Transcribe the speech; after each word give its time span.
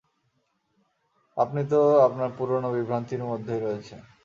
আপনি 1.37 1.61
তো 1.71 1.79
আপনার 2.07 2.29
পুরনো 2.37 2.69
বিভ্রান্তির 2.75 3.23
মধ্যেই 3.23 3.61
রয়েছেন। 3.61 4.01